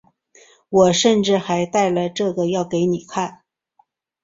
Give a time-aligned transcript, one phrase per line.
[0.69, 3.41] 我甚至还带了这个要给你看